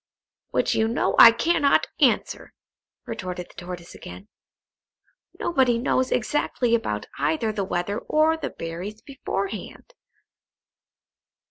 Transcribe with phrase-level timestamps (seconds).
[0.49, 2.53] "Which you know I cannot answer,"
[3.05, 4.29] retorted the Tortoise again.
[5.39, 9.93] "Nobody knows exactly about either the weather or the berries beforehand."